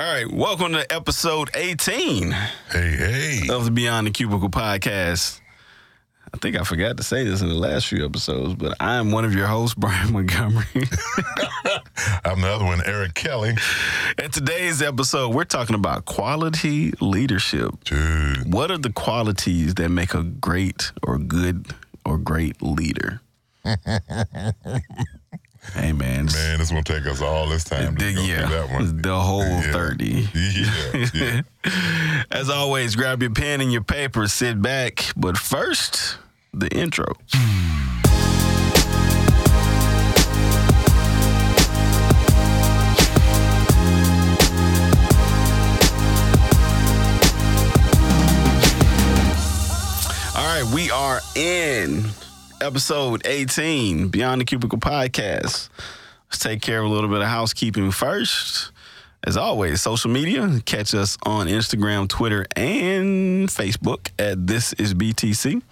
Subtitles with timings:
[0.00, 2.40] All right, welcome to episode 18 Hey,
[2.72, 3.40] hey.
[3.50, 5.42] of the Beyond the Cubicle podcast.
[6.32, 9.10] I think I forgot to say this in the last few episodes, but I am
[9.12, 10.64] one of your hosts, Brian Montgomery.
[12.24, 13.54] I'm the other one, Eric Kelly.
[14.16, 17.84] In today's episode, we're talking about quality leadership.
[17.84, 21.74] Dude, What are the qualities that make a great or good
[22.06, 23.20] or great leader?
[25.74, 26.26] hey, man.
[26.26, 29.02] man, this to take us all this time to go yeah, through that one.
[29.02, 29.72] the whole Yeah.
[29.72, 30.28] 30.
[30.34, 32.22] Yeah, yeah.
[32.30, 35.04] As always, grab your pen and your paper, sit back.
[35.16, 36.18] But first,
[36.52, 37.14] the intro.
[50.36, 52.04] All right, we are in
[52.62, 55.68] episode 18, Beyond the Cubicle podcast.
[56.30, 58.70] Let's take care of a little bit of housekeeping first.
[59.24, 65.62] As always, social media, catch us on Instagram, Twitter, and Facebook at This Is BTC.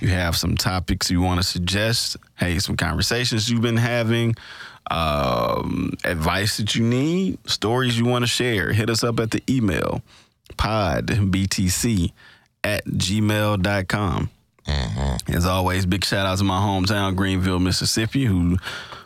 [0.00, 4.34] You have some topics you want to suggest, hey, some conversations you've been having,
[4.90, 9.42] um, advice that you need, stories you want to share, hit us up at the
[9.48, 10.02] email
[10.56, 12.12] podbtc
[12.64, 14.30] at gmail.com.
[15.28, 18.58] As always, big shout out to my hometown, Greenville, Mississippi, who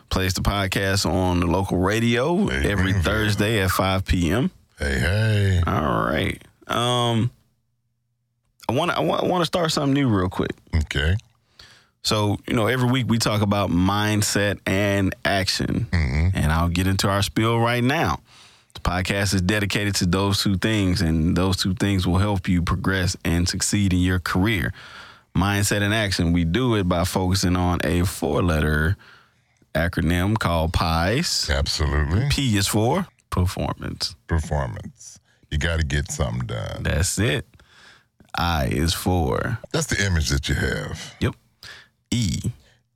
[0.09, 2.93] plays the podcast on the local radio Hey, every.
[2.93, 4.51] Thursday at 5 p.m.
[4.77, 5.61] Hey, hey.
[5.65, 6.41] All right.
[6.67, 7.31] Um,
[8.69, 10.51] I want to I want, I want to start something new real quick.
[10.75, 11.15] Okay.
[12.03, 15.87] So, you know, every week we talk about mindset and action.
[16.33, 18.19] And I'll get into our spiel right now.
[18.73, 22.61] The podcast is dedicated to those two things, and those two things will help you
[22.61, 24.73] progress and succeed in your career.
[25.35, 26.33] Mindset and action.
[26.33, 28.97] We do it by focusing on a four letter
[29.73, 31.49] acronym called PIES.
[31.49, 32.27] Absolutely.
[32.29, 34.15] P is for performance.
[34.27, 35.19] Performance.
[35.49, 36.83] You got to get something done.
[36.83, 37.45] That's it.
[38.37, 41.15] I is for, That's the image that you have.
[41.19, 41.35] yep,
[42.11, 42.39] E.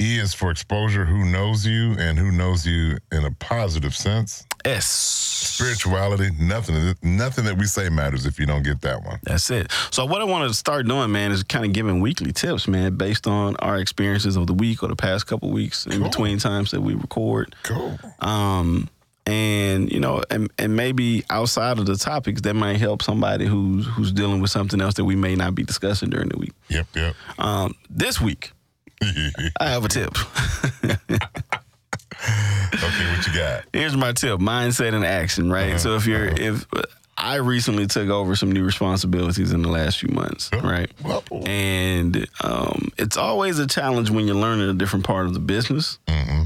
[0.02, 4.46] E is for exposure, who knows you and who knows you in a positive sense.
[4.66, 4.86] S.
[4.88, 9.20] Spirituality, nothing, nothing that we say matters if you don't get that one.
[9.24, 9.72] That's it.
[9.92, 12.96] So what I want to start doing, man, is kind of giving weekly tips, man,
[12.96, 16.10] based on our experiences of the week or the past couple weeks in Cool.
[16.10, 17.56] between times that we record.
[17.64, 17.98] Cool.
[18.20, 18.90] Um,
[19.28, 23.88] and you know, and, and maybe outside of the topics that might help somebody who's
[23.88, 26.54] who's dealing with something else that we may not be discussing during the week.
[26.70, 27.16] Yep, yep.
[27.40, 28.52] Um, this week,
[29.02, 30.16] I have a tip.
[32.74, 33.64] okay, what you got?
[33.74, 35.52] Here's my tip: mindset and action.
[35.52, 35.70] Right.
[35.70, 36.66] Uh-huh, So if you're if
[37.18, 40.92] I recently took over some new responsibilities in the last few months, right?
[41.02, 45.40] Well, And um, it's always a challenge when you're learning a different part of the
[45.40, 45.98] business,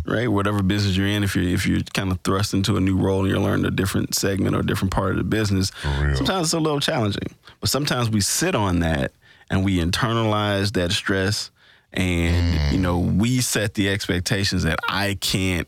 [0.06, 0.28] right?
[0.28, 3.22] Whatever business you're in, if you're if you're kind of thrust into a new role
[3.22, 5.72] and you're learning a different segment or a different part of the business,
[6.16, 7.34] sometimes it's a little challenging.
[7.62, 9.12] But sometimes we sit on that
[9.50, 11.50] and we internalize that stress,
[11.94, 12.82] and you mm.
[12.82, 15.68] know we set the expectations that I can't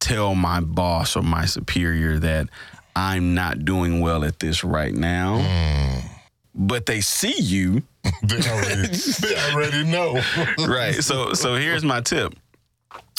[0.00, 2.48] tell my boss or my superior that
[2.96, 5.38] I'm not doing well at this right now.
[5.38, 6.02] Mm.
[6.54, 7.82] But they see you
[8.22, 8.88] they already,
[9.20, 10.20] they already know.
[10.66, 10.94] right.
[10.94, 12.34] So so here's my tip.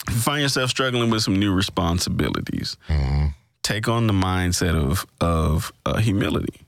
[0.07, 3.27] If you find yourself struggling with some new responsibilities, mm-hmm.
[3.61, 6.61] take on the mindset of of uh, humility.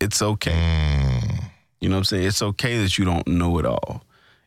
[0.00, 0.50] It's okay.
[0.50, 1.44] Mm.
[1.80, 2.26] You know what I'm saying?
[2.26, 4.02] It's okay that you don't know it all.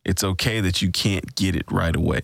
[0.08, 2.22] It's okay that you can't get it right away.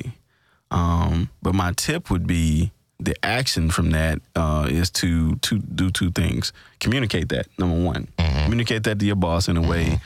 [0.71, 5.91] Um, but my tip would be the action from that uh, is to to do
[5.91, 6.53] two things.
[6.79, 8.07] Communicate that number one.
[8.17, 9.99] Communicate that to your boss in a way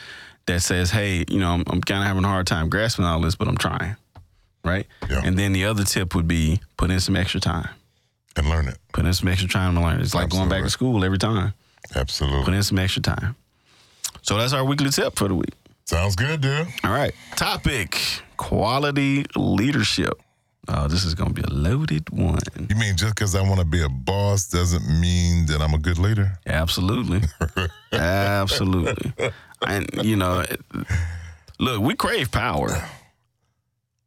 [0.48, 3.22] that says, "Hey, you know, I'm, I'm kind of having a hard time grasping all
[3.22, 3.96] this, but I'm trying."
[4.66, 4.88] Right.
[5.10, 5.22] Yeah.
[5.24, 7.70] And then the other tip would be put in some extra time.
[8.36, 8.78] and learn it.
[8.92, 10.00] Put in some extra time to learn.
[10.00, 10.02] It.
[10.02, 11.54] It's like going back to school every time.
[11.96, 12.44] Absolutely.
[12.44, 13.36] Put in some extra time.
[14.24, 15.54] So that's our weekly tip for the week.
[15.88, 16.68] Sounds good, dude.
[16.84, 17.14] All right.
[17.38, 17.98] Topic
[18.36, 20.22] quality leadership.
[20.68, 22.40] Oh, this is going to be a loaded one.
[22.70, 25.78] You mean just because I want to be a boss doesn't mean that I'm a
[25.78, 26.38] good leader?
[26.46, 27.22] Absolutely.
[27.94, 29.14] Absolutely.
[29.66, 30.44] And, you know,
[31.58, 32.84] look, we crave power.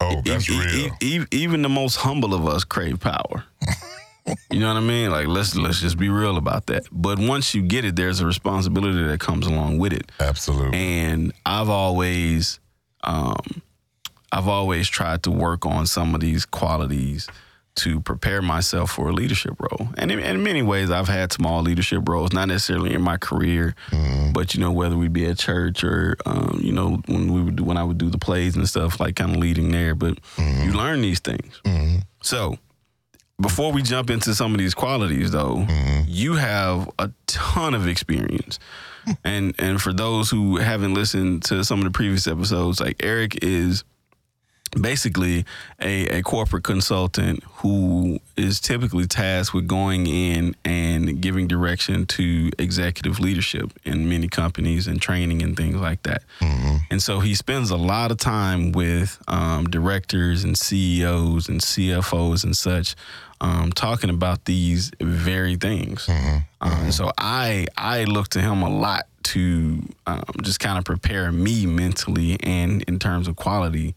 [0.03, 1.23] Oh, that's E- e- real.
[1.23, 3.45] e- even the most humble of us crave power.
[4.51, 5.11] you know what I mean?
[5.11, 6.85] Like let's let's just be real about that.
[6.93, 10.11] But once you get it, there's a responsibility that comes along with it.
[10.21, 10.79] Absolutely.
[10.79, 12.61] And I've always,
[13.05, 13.63] um,
[14.33, 17.29] I've always tried to work on some of these qualities
[17.77, 19.89] to prepare myself for a leadership role.
[19.97, 23.75] And in, in many ways, I've had small leadership roles, not necessarily in my career,
[24.35, 27.57] but you know, whether we be at church or um, you know, when we would
[27.57, 29.95] do, when I would do the plays and stuff, like kind of leading there.
[29.95, 31.61] But you learn these things.
[32.23, 32.59] So
[33.41, 36.03] before we jump into some of these qualities, though, mm-hmm.
[36.07, 38.59] you have a ton of experience.
[39.05, 39.13] Hmm.
[39.25, 43.43] and and for those who haven't listened to some of the previous episodes, like Eric
[43.43, 43.83] is
[44.79, 45.45] basically
[45.81, 52.51] a, a corporate consultant who is typically tasked with going in and giving direction to
[52.59, 56.23] executive leadership in many companies and training and things like that.
[56.91, 62.45] And so he spends a lot of time with um, directors and CEOs and CFOs
[62.45, 62.95] and such.
[63.43, 66.07] Um, talking about these very things,
[66.61, 71.33] Um, so I I look to him a lot to um, just kind of prepare
[71.33, 73.95] me mentally and in terms of quality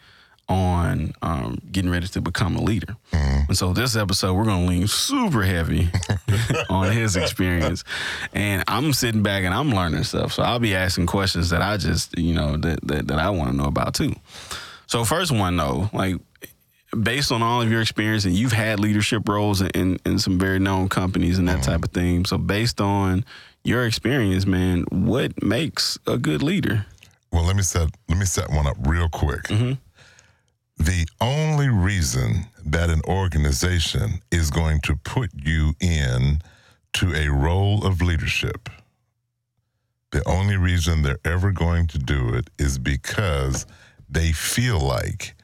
[0.54, 2.96] on um, getting ready to become a leader.
[3.12, 3.46] Mm-hmm.
[3.50, 5.90] And so this episode, we're going to lean super heavy
[6.70, 7.84] on his experience.
[8.34, 10.34] And I'm sitting back and I'm learning stuff.
[10.34, 13.50] So I'll be asking questions that I just, you know, that, that, that I want
[13.50, 14.14] to know about too.
[14.86, 16.18] So first one though, like
[17.02, 20.60] based on all of your experience and you've had leadership roles in, in some very
[20.60, 21.72] known companies and that mm-hmm.
[21.72, 22.26] type of thing.
[22.26, 23.26] So based on
[23.64, 26.86] your experience, man, what makes a good leader?
[27.32, 29.46] Well, let me set let me set one up real quick.
[29.46, 29.74] Mm-hmm.
[30.84, 36.42] The only reason that an organization is going to put you in
[36.96, 38.68] to a role of leadership,
[40.12, 43.66] the only reason they're ever going to do it is because
[44.10, 45.36] they feel like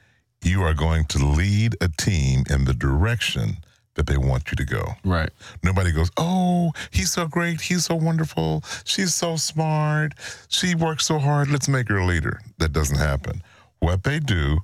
[0.43, 3.59] you are going to lead a team in the direction
[3.95, 4.95] that they want you to go.
[5.05, 5.29] Right.
[5.63, 7.61] Nobody goes, Oh, he's so great.
[7.61, 8.61] He's so wonderful.
[8.83, 10.15] She's so smart.
[10.49, 11.49] She works so hard.
[11.49, 12.41] Let's make her a leader.
[12.57, 13.41] That doesn't happen.
[13.79, 14.59] What they do,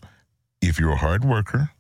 [0.61, 1.71] if you're a hard worker,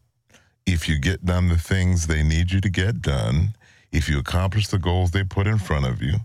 [0.65, 3.55] if you get done the things they need you to get done,
[3.91, 6.15] if you accomplish the goals they put in front of you,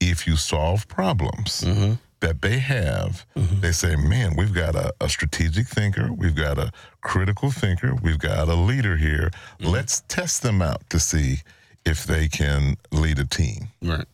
[0.00, 1.92] if you solve problems mm-hmm.
[2.20, 3.60] that they have, mm-hmm.
[3.60, 6.72] they say, man, we've got a, a strategic thinker, we've got a
[7.02, 9.30] critical thinker, we've got a leader here.
[9.60, 9.66] Mm-hmm.
[9.66, 11.38] Let's test them out to see
[11.84, 13.68] if they can lead a team.
[13.82, 14.06] Right.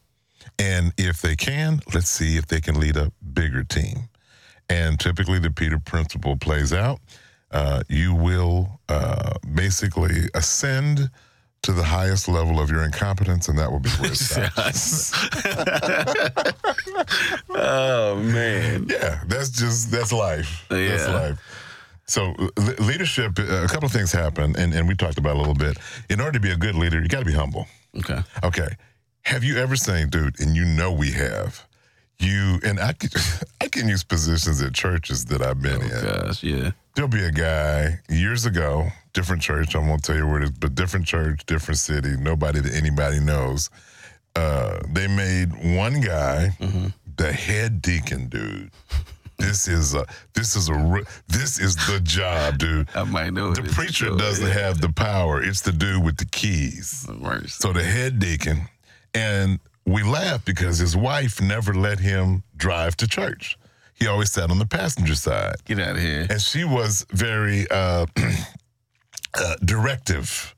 [0.59, 4.09] And if they can, let's see if they can lead a bigger team.
[4.69, 7.01] And typically, the Peter principle plays out.
[7.51, 11.11] Uh, you will uh, basically ascend
[11.63, 15.13] to the highest level of your incompetence, and that will be where it stops.
[17.51, 18.87] oh man.
[18.89, 20.65] yeah, that's just that's life.
[20.69, 21.41] That's life.
[22.07, 25.39] So le- leadership, uh, a couple of things happen, and, and we talked about a
[25.39, 25.77] little bit.
[26.09, 27.67] In order to be a good leader, you got to be humble.
[27.99, 28.21] Okay.
[28.45, 28.69] Okay.
[29.23, 31.67] Have you ever seen, dude, and you know we have,
[32.21, 33.11] you, and I can,
[33.61, 35.89] I can use positions at churches that I've been in.
[35.89, 36.71] Gosh, yeah.
[36.97, 40.51] There'll be a guy years ago, different church, I won't tell you where it is,
[40.53, 43.69] but different church, different city, nobody that anybody knows.
[44.35, 46.57] Uh, they made one guy
[47.19, 48.71] the head deacon, dude.
[49.39, 52.89] This is a this is a this is the job, dude.
[52.95, 54.53] I might know The preacher So, doesn't yeah.
[54.55, 55.43] have the power.
[55.43, 57.07] It's the dude with the keys.
[57.21, 57.47] Right.
[57.47, 58.63] So the head deacon,
[59.13, 63.59] and we laugh because his wife never let him drive to church.
[63.99, 66.27] He always sat on the passenger side, Get out of here.
[66.31, 68.07] and she was very uh,
[69.35, 70.55] uh, directive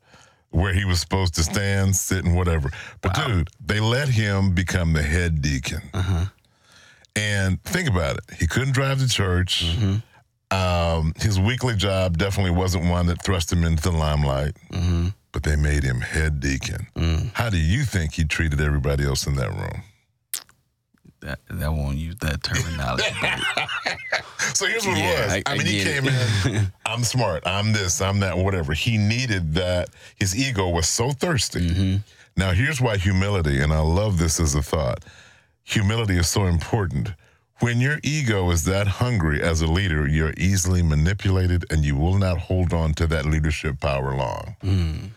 [0.50, 2.70] where he was supposed to stand, sit, and whatever.
[3.00, 5.82] But dude, they let him become the head deacon.
[7.16, 8.24] And think about it.
[8.38, 9.64] He couldn't drive to church.
[10.50, 14.56] Um, his weekly job definitely wasn't one that thrust him into the limelight,
[15.32, 16.86] but they made him head deacon.
[17.34, 19.82] How do you think he treated everybody else in that room?
[21.20, 23.04] That that won't use that terminology.
[24.54, 25.32] So here's what Yeah, it was.
[25.32, 26.46] I- I, I mean, he came it.
[26.46, 28.72] in, I'm smart, I'm this, I'm that, whatever.
[28.72, 29.90] He needed that.
[30.18, 31.68] His ego was so thirsty.
[31.70, 31.96] Mm-hmm.
[32.36, 35.04] Now, here's why humility, and I love this as a thought
[35.64, 37.10] humility is so important.
[37.60, 42.16] When your ego is that hungry as a leader, you're easily manipulated and you will
[42.16, 44.56] not hold on to that leadership power long.
[44.62, 45.10] Mm.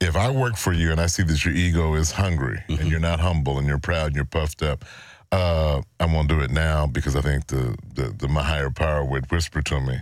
[0.00, 2.82] If I work for you and I see that your ego is hungry Mm-hmm.
[2.82, 4.84] and you're not humble and you're proud and you're puffed up,
[5.32, 9.04] uh, I won't do it now because I think the, the, the my higher power
[9.04, 9.98] would whisper to me.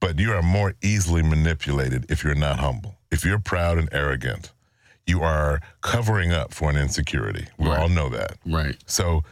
[0.00, 2.96] But you are more easily manipulated if you're not humble.
[3.10, 4.52] If you're proud and arrogant,
[5.06, 7.46] you are covering up for an insecurity.
[7.58, 7.78] We Right.
[7.78, 8.36] all know that.
[8.46, 8.76] right.
[8.86, 9.22] So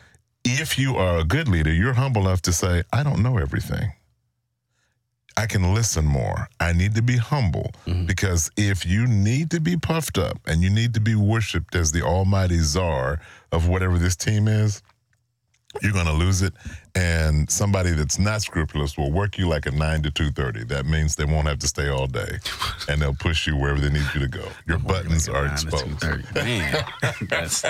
[0.44, 3.92] if you are a good leader, you're humble enough to say, I don't know everything.
[5.36, 6.48] I can listen more.
[6.60, 7.72] I need to be humble
[8.06, 11.92] because if you need to be puffed up and you need to be worshiped as
[11.92, 13.18] the almighty czar
[13.50, 14.82] of whatever this team is,
[15.80, 16.52] you're going to lose it.
[16.94, 20.68] And somebody that's not scrupulous will work you like a 9 to 2.30.
[20.68, 22.38] That means they won't have to stay all day
[22.88, 24.46] and they'll push you wherever they need you to go.
[24.66, 25.86] Your buttons Like are exposed.
[26.00, 26.34] 2:30.
[26.34, 26.84] Man,
[27.28, 27.64] that's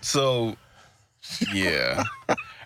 [0.00, 0.56] so.
[1.54, 2.04] Yeah,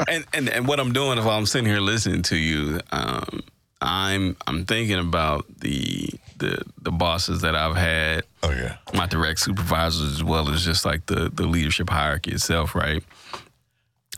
[0.09, 3.41] and and and what I'm doing if I'm sitting here listening to you, um,
[3.81, 8.79] I'm I'm thinking about the the the bosses that I've had, Oh yeah.
[8.93, 13.03] my direct supervisors, as well as just like the the leadership hierarchy itself, right?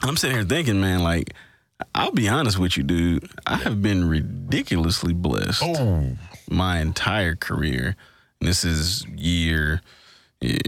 [0.02, 1.34] I'm sitting here thinking, man, like
[1.94, 3.28] I'll be honest with you, dude.
[3.46, 6.16] I have been ridiculously blessed Oh.
[6.50, 7.96] my entire career.
[8.40, 9.80] And this is year.
[10.40, 10.58] Yeah,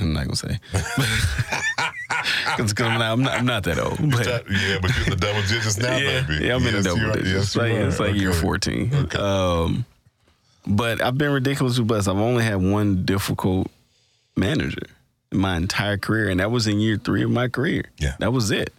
[0.00, 0.58] I'm not gonna say.
[2.56, 3.96] Because I'm, not- I'm not, I'm not that old.
[4.10, 6.46] But yeah, but you're the double digits now, yeah, baby.
[6.46, 7.28] yeah, I'm in the double digits.
[7.28, 8.40] Yes, it's like, it's like year Okay.
[8.40, 9.08] 14.
[9.16, 9.84] Um,
[10.66, 12.08] but I've been ridiculously blessed.
[12.08, 13.68] I've only had one difficult
[14.36, 14.82] manager
[15.32, 17.84] in my entire career, and that was in year three of my career.
[17.98, 18.16] Yeah.
[18.18, 18.74] that was it.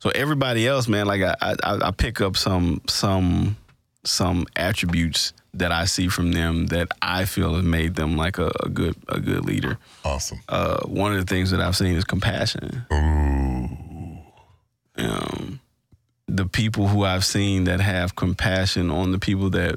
[0.00, 3.56] So everybody else, man, like I, I, I pick up some some
[4.04, 8.50] some attributes that I see from them that I feel have made them like a,
[8.62, 9.78] a good a good leader.
[10.04, 10.40] Awesome.
[10.48, 12.86] Uh, one of the things that I've seen is compassion.
[12.92, 13.68] Ooh.
[14.98, 15.60] um,
[16.26, 19.76] the people who I've seen that have compassion on the people that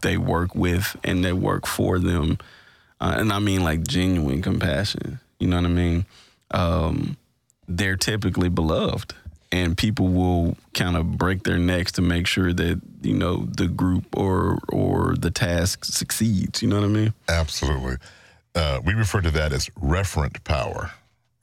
[0.00, 2.38] they work with and that work for them,
[3.00, 5.20] uh, and I mean like genuine compassion.
[5.38, 6.06] You know what I mean?
[6.50, 7.16] Um,
[7.68, 9.14] they're typically beloved,
[9.52, 13.68] and people will kind of break their necks to make sure that you know the
[13.68, 16.62] group or or the task succeeds.
[16.62, 17.14] You know what I mean?
[17.28, 17.96] Absolutely.
[18.54, 20.90] Uh, we refer to that as referent power.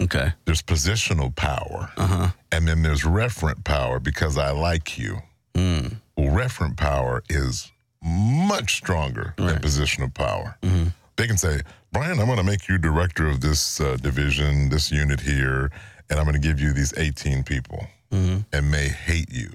[0.02, 0.32] Okay.
[0.46, 2.28] There's positional power, Uh huh.
[2.52, 5.20] and then there's referent power because I like you.
[5.56, 5.96] Mm.
[6.16, 9.62] Well, referent power is much stronger than Right.
[9.62, 10.58] positional power.
[10.64, 10.94] Mhm.
[11.18, 11.62] They can say,
[11.92, 15.70] Brian, I'm going to make you director of this uh, division, this unit here,
[16.10, 18.46] and I'm going to give you these 18 people, Mm.
[18.52, 19.50] and may hate you.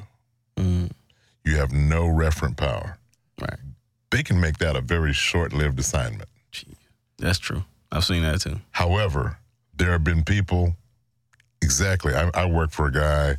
[0.56, 0.90] Mm.
[1.44, 2.98] You have no referent power.
[3.40, 3.58] Right.
[4.10, 6.28] They can make that a very short lived assignment.
[7.18, 7.64] That's true.
[7.90, 8.60] I've seen that too.
[8.70, 9.38] However,
[9.76, 10.76] there have been people,
[11.62, 12.14] exactly.
[12.14, 13.36] I, I work for a guy,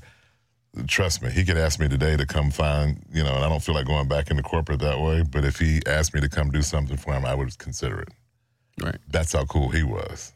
[0.88, 3.64] trust me, he could ask me today to come find, you know, and I don't
[3.64, 6.52] feel like going back into corporate that way, but if he asked me to come
[6.52, 8.10] do something for him, I would consider it.
[8.82, 8.98] Right.
[9.10, 10.34] That's how cool he was.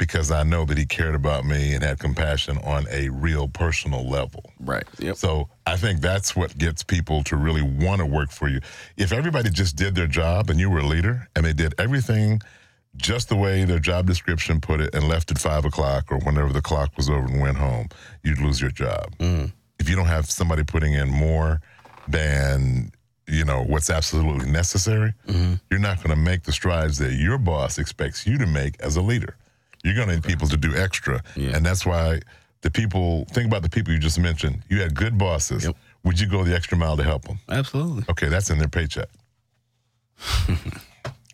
[0.00, 4.08] Because I know that he cared about me and had compassion on a real personal
[4.08, 4.42] level.
[4.58, 4.84] Right.
[4.98, 5.16] Yep.
[5.16, 8.60] So I think that's what gets people to really want to work for you.
[8.96, 12.40] If everybody just did their job and you were a leader and they did everything
[12.96, 16.50] just the way their job description put it and left at five o'clock or whenever
[16.50, 17.90] the clock was over and went home,
[18.24, 19.14] you'd lose your job.
[19.18, 19.52] Mm.
[19.78, 21.60] If you don't have somebody putting in more
[22.08, 22.90] than
[23.28, 27.38] you know what's absolutely necessary, hmm you're not going to make the strides that your
[27.38, 29.36] boss expects you to make as a leader.
[29.82, 31.22] You're going to need people to do extra.
[31.36, 31.56] Yeah.
[31.56, 32.20] And that's why
[32.62, 34.62] the people, think about the people you just mentioned.
[34.68, 35.64] You had good bosses.
[35.64, 35.76] Yep.
[36.04, 37.38] Would you go the extra mile to help them?
[37.48, 38.04] Absolutely.
[38.10, 39.08] Okay, that's in their paycheck.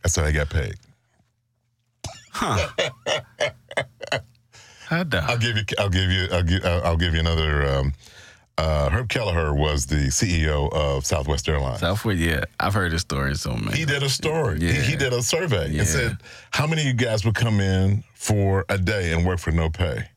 [0.03, 0.75] that's how they got paid.
[2.33, 2.69] Huh.
[4.91, 7.67] I'll give you, I'll give you, I'll give, I'll I'll give you another.
[7.67, 7.93] Um,
[8.59, 11.81] uh, Herb Kelleher was the CEO of Southwest Airlines.
[11.81, 12.45] Southwest, yeah.
[12.59, 13.77] I've heard his story so many.
[13.77, 14.59] He did a story.
[14.61, 14.73] He, Yeah.
[14.83, 15.81] he did a survey Yeah.
[15.81, 16.17] and said,
[16.53, 19.69] "How many of you guys would come in for a day and work for no
[19.71, 20.09] pay?"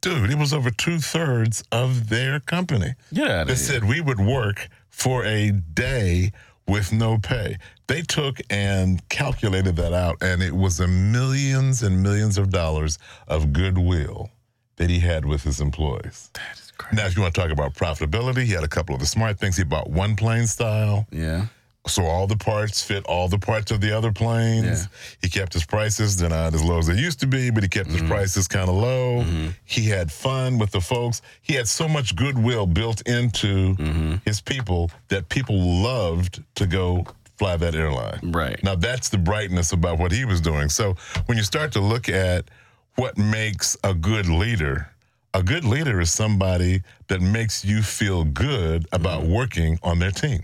[0.00, 3.56] Dude, it was over two thirds of their company Yeah, out that of here.
[3.56, 6.30] said we would work for a day
[6.68, 7.56] with no pay.
[7.88, 12.98] They took and calculated that out, and it was a millions and millions of dollars
[13.26, 14.30] of goodwill
[14.76, 16.30] that he had with his employees.
[16.34, 16.96] That is crazy.
[16.96, 19.38] Now, if you want to talk about profitability, he had a couple of the smart
[19.38, 19.56] things.
[19.56, 21.06] He bought one plane style.
[21.10, 21.46] Yeah.
[21.86, 24.82] So all the parts fit all the parts of the other planes.
[24.82, 24.86] Yeah.
[25.22, 27.68] He kept his prices, they're not as low as they used to be, but he
[27.68, 28.08] kept his mm-hmm.
[28.08, 29.22] prices kind of low.
[29.22, 29.48] Mm-hmm.
[29.64, 31.22] He had fun with the folks.
[31.40, 34.16] He had so much goodwill built into mm-hmm.
[34.24, 37.06] his people that people loved to go
[37.38, 38.18] fly that airline.
[38.22, 38.62] Right.
[38.62, 40.68] Now that's the brightness about what he was doing.
[40.68, 42.50] So when you start to look at
[42.96, 44.90] what makes a good leader,
[45.38, 50.42] a good leader is somebody that makes you feel good about working on their team.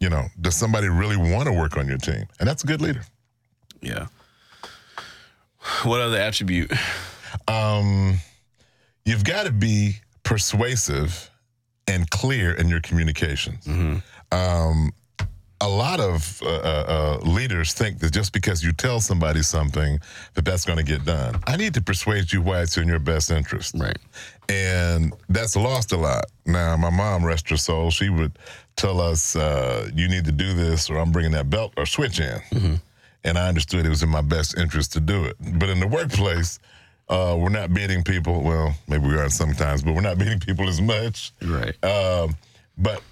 [0.00, 2.26] You know, does somebody really want to work on your team?
[2.38, 3.02] And that's a good leader.
[3.80, 4.06] Yeah.
[5.82, 6.70] What other attribute?
[7.48, 8.18] Um,
[9.04, 11.30] you've got to be persuasive
[11.86, 13.66] and clear in your communications.
[14.32, 14.92] Um,
[15.60, 16.84] a lot of uh, uh,
[17.24, 19.98] uh, leaders think that just because you tell somebody something,
[20.34, 21.40] that that's going to get done.
[21.46, 23.74] I need to persuade you why it's in your best interest.
[23.78, 23.96] Right.
[24.48, 26.26] and that's lost a lot.
[26.44, 28.38] Now, my mom, rest her soul, she would
[28.76, 32.20] tell us, uh, "You need to do this, or I'm bringing that belt or switch
[32.20, 32.80] in."
[33.24, 35.36] And I understood it was in my best interest to do it.
[35.58, 36.60] But in the workplace,
[37.08, 38.42] uh, we're not beating people.
[38.42, 41.32] Well, maybe we are sometimes, but we're not beating people as much.
[41.42, 41.74] Right.
[41.84, 42.36] Um,
[42.78, 43.02] but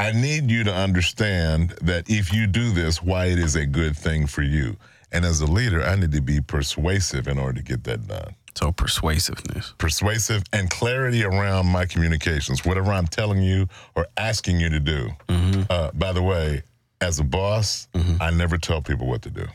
[0.00, 3.96] I need you to understand that if you do this, why it is a good
[3.96, 4.76] thing for you.
[5.12, 8.34] And as a leader, I need to be persuasive in order to get that done
[8.54, 9.74] So persuasiveness.
[9.78, 15.10] persuasive and clarity around my communications, whatever I'm telling you or asking you to do.
[15.28, 16.62] Uh, by the way,
[17.02, 18.18] As a boss, Mhm.
[18.20, 19.46] I never tell people what to do.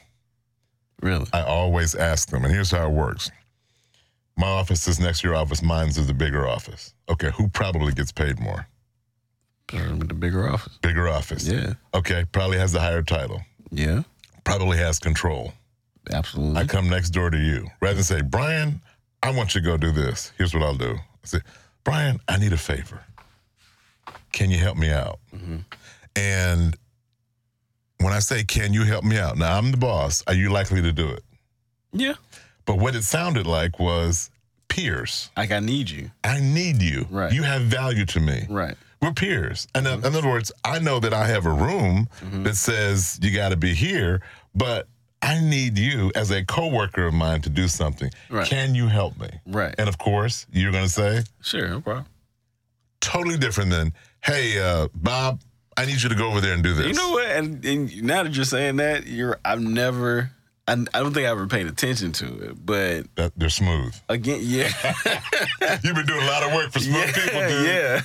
[1.03, 1.27] Really?
[1.31, 3.29] I always ask them, and here's how it works.
[4.35, 5.61] My office is next to your office.
[5.61, 6.95] Mine's is the bigger office.
[7.07, 8.65] Okay, who probably gets paid more?
[10.25, 10.77] Bigger office.
[10.82, 11.48] Bigger office.
[11.48, 11.74] Yeah.
[11.94, 13.41] Okay, probably has the higher title.
[13.72, 14.01] Yeah.
[14.44, 15.53] Probably has control.
[16.12, 16.60] Absolutely.
[16.60, 17.67] I come next door to you.
[17.79, 18.82] Rather than say, Brian,
[19.22, 20.32] I want you to go do this.
[20.38, 20.96] Here's what I'll do.
[20.96, 21.39] I say,
[21.84, 23.01] Brian, I need a favor.
[24.32, 25.20] Can you help me out?
[25.36, 25.63] Mhm.
[26.15, 26.75] And
[28.00, 29.38] when I say, Can you help me out?
[29.38, 30.24] Now, I'm the boss.
[30.27, 31.24] Are you likely to do it?
[31.94, 32.15] yeah.
[32.65, 34.32] But what it sounded like was
[34.70, 35.29] peers.
[35.38, 36.10] Like I need you.
[36.24, 37.05] I need you.
[37.12, 37.32] Right.
[37.32, 38.48] You have value to me.
[38.50, 38.75] Right.
[39.05, 39.67] We're peers.
[39.75, 42.43] And in, in other words, I know that I have a room Mhm.
[42.43, 44.21] that says you got to be here,
[44.55, 44.88] but
[45.21, 48.09] I need you as a coworker of mine to do something.
[48.29, 48.47] Right.
[48.47, 49.29] Can you help me?
[49.45, 49.75] Right.
[49.77, 51.67] And of course, you're going to say Sure.
[51.69, 52.05] No problem.
[53.00, 55.41] totally different than, "Hey, uh, Bob,
[55.77, 57.27] I need you to go over there and do this." You know what?
[57.29, 60.31] And, and now that you're saying that, you're I've never
[60.67, 62.65] I, I don't think I ever paid attention to it.
[62.65, 63.93] But that they're smooth.
[64.10, 64.72] again, yeah.
[65.84, 67.65] You've been doing a lot of work for smooth yeah, people, dude.
[67.65, 68.01] yeah,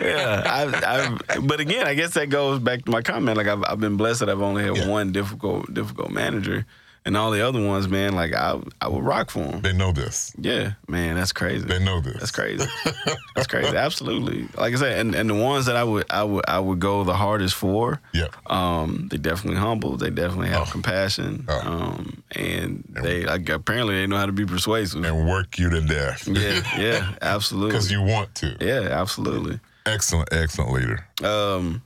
[0.00, 0.42] yeah.
[0.46, 3.36] I've, I've, but again, I guess that goes back to my comment.
[3.38, 4.88] Like I've, I've been blessed that I've only had Yeah.
[4.88, 6.66] one difficult, difficult manager,
[7.08, 9.62] and all the other ones, man, like I, I would rock for them.
[9.62, 10.32] They know this.
[10.38, 11.64] Yeah, man, that's crazy.
[11.66, 12.18] They know this.
[12.18, 12.64] That's crazy.
[13.34, 13.76] That's crazy.
[13.76, 14.48] Absolutely.
[14.56, 17.04] Like I said, and, and the ones that I would, I would, I would go
[17.04, 18.00] the hardest for.
[18.12, 18.34] Yep.
[18.50, 19.96] Um, they definitely humble.
[19.96, 20.70] They definitely have Oh.
[20.72, 21.44] compassion.
[21.48, 21.60] Oh.
[21.60, 25.04] Um, and they like apparently they know how to be persuasive.
[25.04, 26.26] And work you to death.
[26.26, 27.70] Yeah, yeah, absolutely.
[27.70, 28.56] Because you want to.
[28.60, 29.60] yeah, absolutely.
[29.86, 31.06] Excellent, excellent leader.
[31.22, 31.80] Um,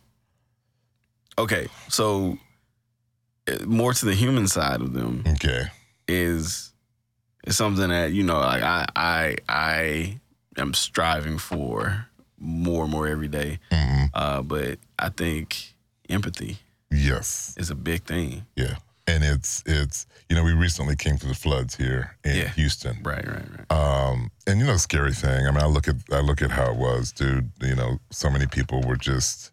[1.38, 2.38] okay, so
[3.66, 5.64] more to the human side of them Okay.
[6.08, 6.72] is
[7.46, 10.20] is something that you know, like I I I
[10.56, 12.06] am striving for
[12.38, 13.58] more and more every day.
[13.72, 15.74] hmm Uh, but I think
[16.08, 16.58] empathy
[16.90, 17.54] Yes.
[17.56, 18.44] is a big thing.
[18.56, 18.76] Yeah.
[19.06, 22.48] And it's it's you know we recently came through the floods here in Yeah.
[22.50, 23.02] Houston.
[23.02, 23.72] Right, right, right.
[23.72, 25.46] Um, and you know, scary thing.
[25.46, 27.50] I mean, I look at I look at how it was, dude.
[27.60, 29.50] You know, so many people were just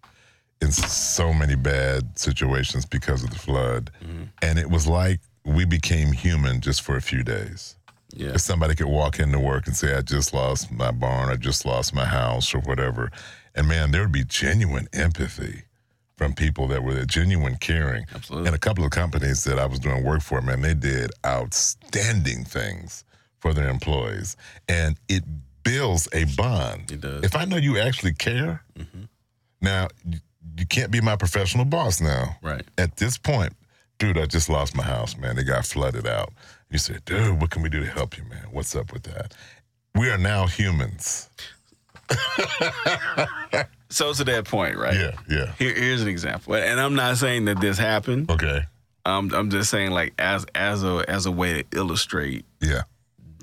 [0.62, 4.30] in so many bad situations because of the flood, Mhm.
[4.42, 7.76] and it was like we became human just for a few days.
[8.14, 11.36] Yeah, If somebody could walk into work and say, "I just lost my barn, I
[11.36, 13.12] just lost my house, or whatever,"
[13.56, 15.64] and man, there would be genuine empathy
[16.18, 18.06] from people that were there, genuine caring.
[18.14, 18.48] absolutely.
[18.48, 22.44] And a couple of companies that I was doing work for, man, they did outstanding
[22.44, 23.06] things
[23.40, 24.36] for their employees.
[24.68, 25.24] And it
[25.64, 26.92] builds a bond.
[26.92, 27.24] It does.
[27.24, 29.08] If I know you actually care, Mhm.
[29.62, 29.88] now
[30.58, 32.38] you, can't be my professional boss now.
[32.42, 32.64] Right.
[32.78, 33.54] At this point,
[33.98, 35.36] dude, I just lost my house, man.
[35.36, 36.32] They got flooded out.
[36.72, 38.46] You said, dude, what can we do to help you, man?
[38.52, 39.34] What's up with that?
[39.96, 41.30] We are now humans.
[43.92, 44.94] So to that point, right?
[44.94, 45.52] Yeah, yeah.
[45.58, 48.30] Here, here's an example, and I'm not saying that this happened.
[48.30, 48.62] Okay.
[49.04, 52.84] I'm, I'm just saying like as as a as a way to illustrate Yeah.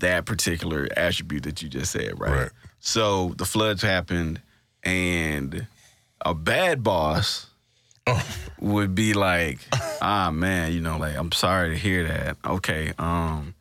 [0.03, 2.43] that particular attribute that you just said, right?
[2.43, 2.51] Right.
[2.79, 4.41] So the floods happened,
[4.85, 5.67] and
[6.23, 7.47] a bad boss
[8.09, 8.25] Oh,
[8.61, 9.59] would be like,
[10.01, 12.37] ah man, you know, like I'm sorry to hear that.
[12.45, 13.55] Okay, um,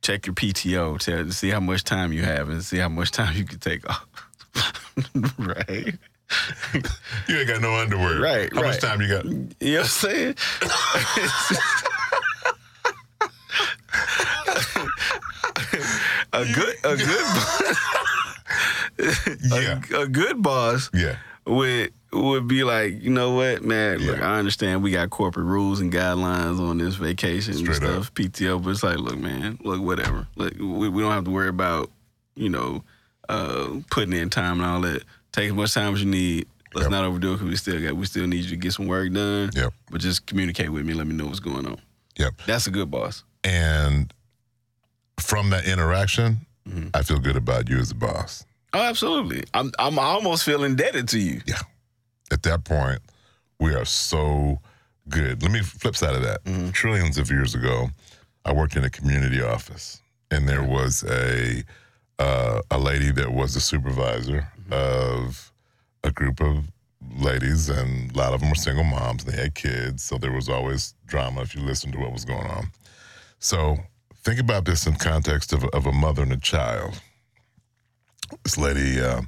[0.00, 3.36] check your PTO to see how much time you have and see how much time
[3.36, 4.06] you can take off.
[5.38, 5.94] right.
[7.28, 8.18] you ain't got no underwear.
[8.18, 9.26] Right, How much time you got?
[9.26, 10.34] You know what I'm saying?
[16.32, 17.26] a good a good
[19.52, 19.80] Yeah.
[19.92, 21.16] a, a good boss Yeah.
[21.46, 25.80] Would would be like, you know what, man, look, I understand we got corporate rules
[25.80, 28.04] and guidelines on this vacation Straight and up.
[28.04, 30.26] stuff, PTO, but it's like, look, man, look, whatever.
[30.36, 31.90] Look, we, we don't have to worry about,
[32.34, 32.84] you know,
[33.30, 35.04] uh, putting in time and all that.
[35.32, 36.46] Take as much time as you need.
[36.74, 36.90] Let's Yep.
[36.90, 39.10] not overdo it because we still got we still need you to get some work
[39.12, 39.50] done.
[39.54, 39.72] Yep.
[39.90, 40.92] But just communicate with me.
[40.94, 41.78] Let me know what's going on.
[42.18, 42.34] Yep.
[42.46, 43.24] That's a good boss.
[43.44, 44.12] And
[45.18, 46.90] from that interaction, Mhm.
[46.94, 48.44] I feel good about you as a boss.
[48.74, 49.44] Oh, absolutely.
[49.54, 51.40] I'm I'm almost feel indebted to you.
[51.46, 51.60] Yeah.
[52.30, 53.00] At that point,
[53.60, 54.60] we are so
[55.08, 55.42] good.
[55.42, 56.42] Let me flip side of that.
[56.44, 56.72] Mhm.
[56.72, 57.90] Trillions of years ago,
[58.44, 61.62] I worked in a community office, and there was a
[62.18, 65.52] uh, a lady that was the supervisor of
[66.04, 66.64] a group of
[67.18, 69.24] ladies, and a lot of them were single moms.
[69.24, 72.24] And they had kids, so there was always drama if you listened to what was
[72.24, 72.70] going on.
[73.38, 73.76] So
[74.24, 77.00] think about this in context of, of a mother and a child.
[78.44, 79.22] This lady, uh,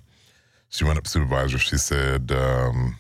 [0.69, 1.59] she went up to supervisor.
[1.59, 2.97] She said, um,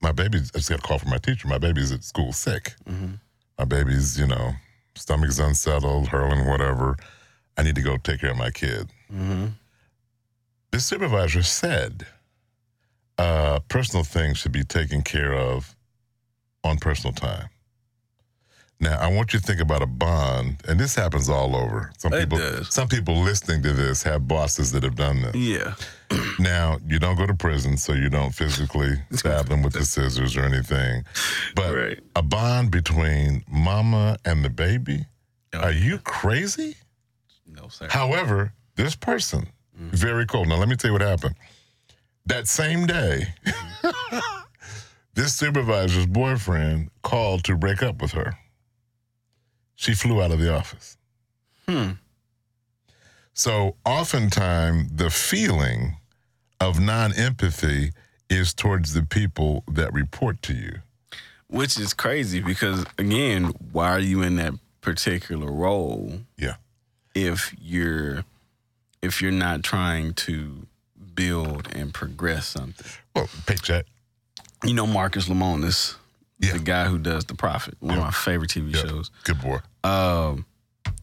[0.00, 1.48] "My baby, I just got a call from my teacher.
[1.48, 2.74] My baby's at school sick.
[2.84, 3.18] Mhm.
[3.58, 4.52] My baby's, you know,
[4.94, 6.96] stomach's unsettled, hurling, whatever.
[7.56, 9.46] I need to go take care of my kid." Mm-hmm.
[10.70, 12.06] The supervisor said,
[13.18, 15.74] uh, "Personal things should be taken care of
[16.62, 17.48] on personal time.
[18.78, 21.90] Now, I want you to think about a bond, and this happens all over.
[21.96, 22.72] Some It people, does.
[22.74, 25.34] some people listening to this have bosses that have done this.
[25.34, 25.74] Yeah.
[26.38, 30.36] Now, you don't go to prison, so you don't physically stab them with the scissors
[30.36, 31.04] or anything.
[31.54, 32.00] But Right.
[32.14, 35.06] a bond between mama and the baby,
[35.54, 36.76] Oh, are you crazy?
[37.46, 37.88] No, sir.
[37.90, 39.96] However, this person, mm-hmm.
[39.96, 40.44] very cool.
[40.44, 41.34] Now, let me tell you what happened.
[42.26, 44.18] That same day, mm-hmm.
[45.14, 48.36] this supervisor's boyfriend called to break up with her.
[49.76, 50.96] She flew out of the office.
[51.68, 51.92] Hmm.
[53.34, 55.98] So, oftentimes, the feeling
[56.60, 57.92] of non empathy
[58.30, 60.80] is towards the people that report to you.
[61.48, 66.56] Which is crazy because again, why are you in that particular role Yeah.
[67.14, 68.24] if you're
[69.02, 70.66] if you're not trying to
[71.14, 72.90] build and progress something?
[73.14, 73.86] Well, paycheck.
[74.64, 75.94] You know Marcus Lemonis,
[76.38, 76.52] Yeah.
[76.52, 77.98] the guy who does The Profit, one Yeah.
[77.98, 78.82] of my favorite TV Yeah.
[78.82, 79.10] shows.
[79.24, 79.58] Good boy.
[79.84, 80.44] Um,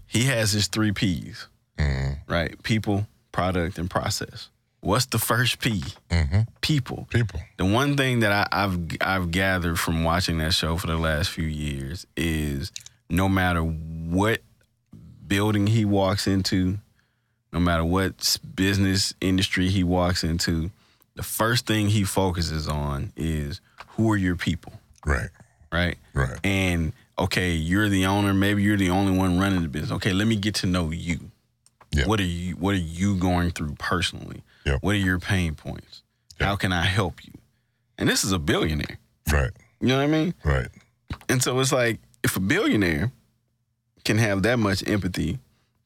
[0.06, 2.62] he has his three P's, Mm right?
[2.64, 4.50] People, product, and process.
[4.82, 5.84] What's the first P?
[6.12, 6.42] hmm.
[6.62, 7.08] People.
[7.10, 7.40] People.
[7.58, 11.30] The one thing that I, I've I've gathered from watching that show for the last
[11.30, 12.72] few years is
[13.10, 14.42] no matter what
[15.28, 16.78] building he walks into,
[17.52, 20.70] no matter what business industry he walks into,
[21.16, 24.74] the first thing he focuses on is who are your people,
[25.06, 25.30] Right.
[25.72, 25.98] right?
[26.14, 26.38] Right.
[26.44, 28.34] And okay, you're the owner.
[28.34, 29.92] Maybe you're the only one running the business.
[29.94, 31.20] Okay, let me get to know you.
[31.92, 32.06] Yeah.
[32.08, 34.44] What are you What are you going through personally?
[34.66, 34.78] Yeah.
[34.82, 36.02] What are your pain points?
[36.40, 36.48] Yeah.
[36.48, 37.34] How can I help you?
[37.98, 38.98] And this is a billionaire.
[39.32, 39.52] Right.
[39.80, 40.34] You know what I mean?
[40.44, 40.68] Right.
[41.30, 43.12] And so it's like if a billionaire
[44.06, 45.40] can have that much empathy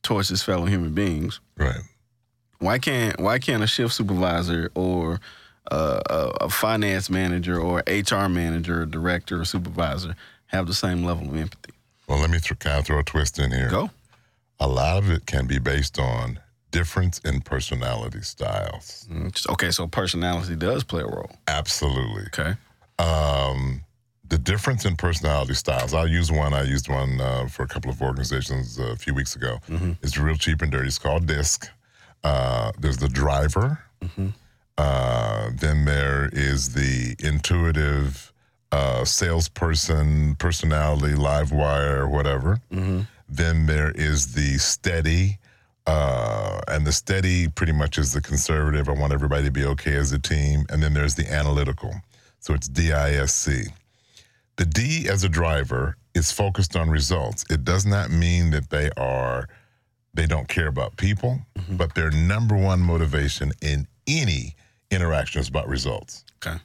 [0.04, 1.82] towards his fellow human beings, Right.
[2.60, 5.20] why can't why can't a shift supervisor or
[5.72, 10.16] uh, a, a finance manager or HR manager or director or supervisor
[10.48, 11.74] have the same level of empathy?
[12.08, 13.70] Well, let me th- kind of throw a twist in here.
[13.70, 13.90] Go.
[14.60, 16.40] A lot of it can be based on
[16.72, 19.08] difference in personality styles.
[19.12, 21.30] Mm, Okay, so personality does play a role.
[21.48, 22.24] Absolutely.
[22.28, 22.56] Okay.
[23.00, 23.82] Um,
[24.30, 25.94] the difference in personality styles.
[25.94, 26.54] I'll use one.
[26.54, 29.60] I used one uh, for a couple of organizations uh, a few weeks ago.
[30.02, 30.88] It's real cheap and dirty.
[30.88, 31.70] It's called DISC.
[32.24, 33.80] Uh, there's the driver.
[34.78, 38.32] Uh, then there is the intuitive
[38.72, 42.60] uh, salesperson, personality, live wire, whatever.
[43.30, 45.40] Then there is the steady.
[45.86, 48.90] Uh, and the steady pretty much is the conservative.
[48.90, 50.66] I want everybody to be okay as a team.
[50.70, 51.94] And then there's the analytical.
[52.40, 53.72] So it's DISC.
[54.58, 57.46] The D as a driver is focused on results.
[57.50, 59.48] It does not mean that they are
[60.14, 64.56] they don't care about people, but their number one motivation in any
[64.92, 66.24] interaction is about results.
[66.46, 66.58] Okay.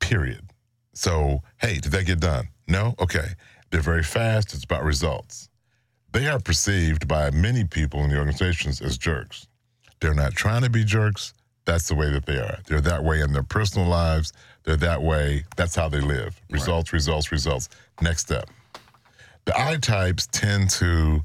[0.00, 0.42] Period.
[0.92, 2.48] So, hey, did that get done?
[2.68, 2.94] No?
[2.98, 3.28] Okay.
[3.70, 4.54] They're very fast.
[4.54, 5.48] It's about results.
[6.12, 9.48] They are perceived by many people in the organizations as jerks.
[10.00, 11.34] They're not trying to be jerks.
[11.66, 12.58] That's the way that they are.
[12.66, 14.32] They're that way in their personal lives.
[14.62, 15.44] They're that way.
[15.56, 16.40] That's how they live.
[16.50, 17.68] Results, results, results.
[18.00, 18.48] Next step.
[19.44, 21.20] The I types tend to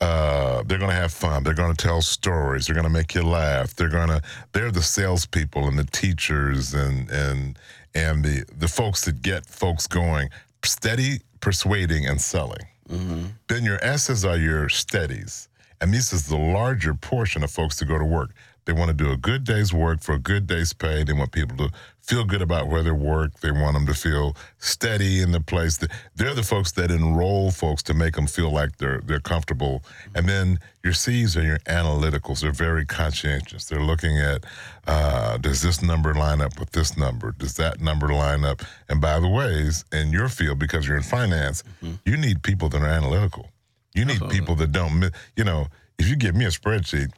[0.00, 0.33] uh,
[0.66, 1.44] they're going to have fun.
[1.44, 2.66] They're going to tell stories.
[2.66, 3.74] They're going to make you laugh.
[3.74, 4.22] They're going to
[4.52, 7.58] they're the salespeople and the teachers and and
[7.94, 10.30] and the the folks that get folks going.
[10.64, 12.66] Steady persuading and selling.
[12.88, 13.26] Mm-hmm.
[13.48, 15.48] Then your S's are your steadies.
[15.80, 18.30] And this is the larger portion of folks to go to work.
[18.64, 21.04] They want to do a good day's work for a good day's pay.
[21.04, 23.40] They want people to feel good about where they work.
[23.40, 25.78] They want them to feel steady in the place.
[26.14, 29.82] They're the folks that enroll folks to make them feel like they're they're comfortable.
[30.14, 32.40] And then your C's are your analyticals.
[32.40, 33.66] They're very conscientious.
[33.66, 34.44] They're looking at
[34.86, 37.32] uh, does this number line up with this number?
[37.32, 38.62] Does that number line up?
[38.88, 41.62] And by the ways, in your field, because you're in finance,
[42.04, 43.50] you need people that are analytical.
[43.94, 47.12] You need people that don't, you know, if you give me a spreadsheet,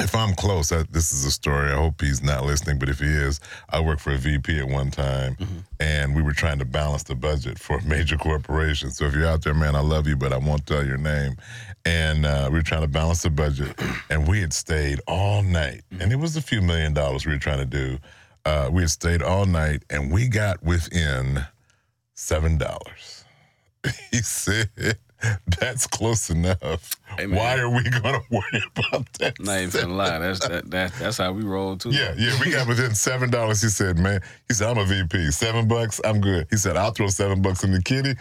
[0.00, 1.70] if I'm close, I, this is a story.
[1.70, 4.68] I hope he's not listening, but if he is, I worked for a VP at
[4.68, 5.36] one time,
[5.80, 8.90] and we were trying to balance the budget for a major corporation.
[8.90, 11.36] So if you're out there, man, I love you, but I won't tell your name.
[11.84, 13.78] And uh, we were trying to balance the budget,
[14.10, 17.38] and we had stayed all night, and it was a few million dollars we were
[17.38, 17.98] trying to do.
[18.44, 21.44] Uh, we had stayed all night, and we got within
[22.14, 23.24] seven dollars.
[24.10, 24.68] he said,
[25.60, 26.96] "That's close enough.
[27.16, 27.26] Hey.
[27.26, 30.18] Why are we going to worry about that?" Not even gonna lie.
[30.18, 31.90] That's that, that that's how we roll too.
[31.90, 33.62] Yeah, yeah, we got within seven dollars.
[33.62, 35.30] He said, "Man," he said, "I'm a VP.
[35.30, 38.14] Seven bucks, I'm good." He said, "I'll throw seven bucks in the kitty."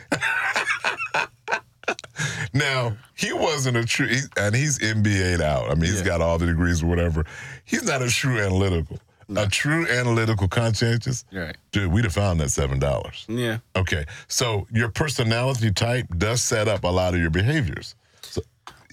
[2.53, 5.69] now he wasn't a true, he, and he's MBA'd out.
[5.69, 6.05] I mean, he's Yeah.
[6.07, 7.25] got all the degrees or whatever.
[7.65, 8.99] He's not a true analytical.
[9.35, 11.55] A true analytical conscientious, Right.
[11.71, 13.25] dude, we'd have found that seven dollars.
[13.27, 13.57] Yeah.
[13.75, 17.95] Okay, so your personality type does set up a lot of your behaviors.
[18.21, 18.41] So,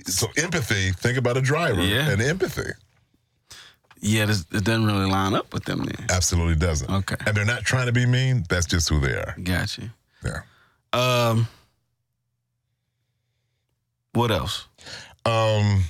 [0.06, 0.90] so empathy.
[0.92, 2.08] Think about a driver Yeah.
[2.10, 2.70] and empathy.
[4.00, 6.06] Yeah, this, it doesn't really line up with them then.
[6.10, 6.90] Absolutely doesn't.
[6.90, 7.14] Okay.
[7.26, 8.44] And they're not trying to be mean.
[8.48, 9.36] That's just who they are.
[9.42, 9.92] Gotcha.
[10.24, 10.40] Yeah.
[10.92, 11.46] Um,
[14.12, 14.66] what else?
[15.24, 15.84] Um,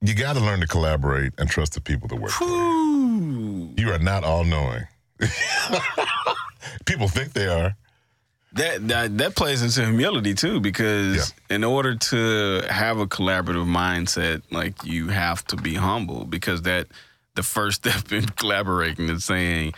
[0.00, 2.30] you got to learn to collaborate and trust the people that work.
[2.30, 2.50] for you.
[3.82, 4.84] You are not all knowing.
[6.86, 7.74] people think they are.
[8.52, 14.42] That, that that plays into humility too, because in order to have a collaborative mindset,
[14.52, 16.86] like you have to be humble, because that
[17.34, 19.72] the first step in collaborating is saying,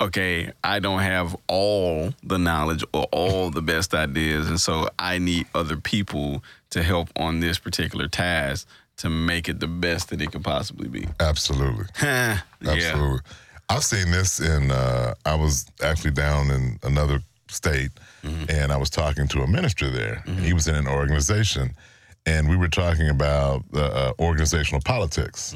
[0.00, 5.18] okay, I don't have all the knowledge or all the best ideas, and so I
[5.18, 10.22] need other people to help on this particular task to make it the best that
[10.22, 11.06] it could possibly be.
[11.20, 11.84] Absolutely.
[12.02, 12.40] yeah.
[12.64, 13.20] Absolutely.
[13.70, 17.90] I've seen this in, uh, I was actually down in another state
[18.50, 20.22] and I was talking to a minister there.
[20.26, 21.70] And he was in an organization
[22.26, 25.54] and we were talking about uh, uh, organizational politics.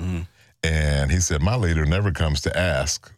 [0.62, 3.12] And he said, My leader never comes to ask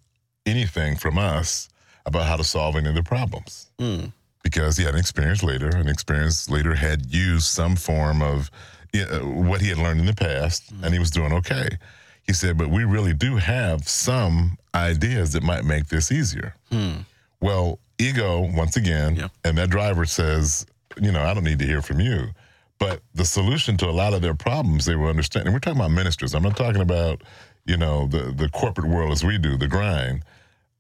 [0.47, 1.69] anything from us
[2.07, 3.71] about how to solve any of the problems.
[3.79, 4.13] Mm.
[4.43, 8.51] Because he had an experienced leader, an experienced leader had used some form of
[8.95, 11.69] know, what he had learned in the past, and he was doing okay.
[12.23, 16.55] He said, but we really do have some ideas that might make this easier.
[17.41, 19.31] Well, ego, once again, Yep.
[19.45, 20.67] and that driver says,
[21.01, 22.29] you know, I don't need to hear from you.
[22.79, 25.53] But the solution to a lot of their problems, they were understanding.
[25.53, 26.35] We're talking about ministers.
[26.35, 27.23] I'm not talking about,
[27.65, 30.23] you know, the, the corporate world as we do, the grind.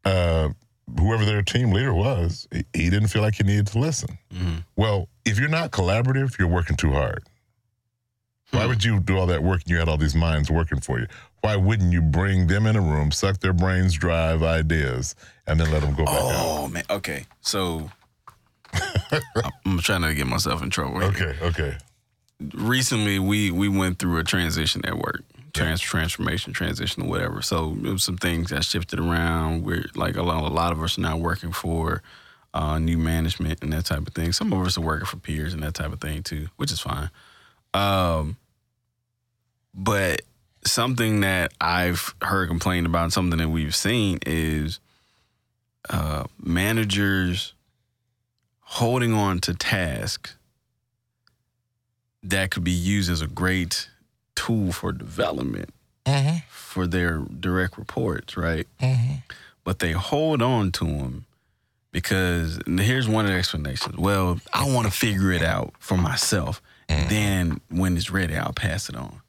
[0.05, 0.51] Uh,
[0.99, 4.19] whoever their team leader was, he, he didn't feel like he needed to listen.
[4.77, 7.25] Well, if you're not collaborative, you're working too hard.
[8.53, 10.99] Why would you do all that work and you had all these minds working for
[11.01, 11.07] you?
[11.41, 15.15] Why wouldn't you bring them in a room, suck their brains, drive ideas,
[15.47, 16.33] and then let them go back out?
[16.35, 16.85] Oh man.
[16.91, 17.27] Okay.
[17.41, 17.91] So
[19.65, 21.01] I'm trying to get myself in trouble.
[21.01, 21.09] here.
[21.11, 21.79] Okay, okay.
[22.55, 25.23] recently we we went through a transition at work
[25.55, 30.17] trans transformation transition or whatever so it was some things that shifted around we're like
[30.17, 32.03] a lot, a lot of us are now working for
[32.53, 35.55] uh, new management and that type of thing some of us are working for peers
[35.55, 37.09] and that type of thing too which is fine
[37.77, 38.37] um
[39.75, 40.23] but
[40.65, 44.81] something that i've heard complained about something that we've seen is
[45.91, 47.53] uh managers
[48.61, 50.35] holding on to tasks
[52.23, 53.89] that could be used as a great
[54.35, 55.71] tool for development
[56.07, 58.65] Mm-hmm, for their direct reports, right?
[58.81, 59.15] mm-hmm.
[59.65, 61.27] But they hold on to them
[61.91, 63.97] because here's one of the explanations.
[63.97, 66.62] Well, I want to figure it out for myself.
[66.88, 69.20] Then when it's ready, I'll pass it on.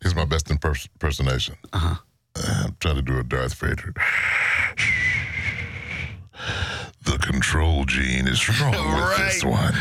[0.00, 1.56] Here's my best impers- impersonation.
[1.72, 1.96] Uh-huh.
[2.36, 3.92] Uh, I'm trying to do a Darth Vader.
[7.04, 9.74] The control gene is strong with this one.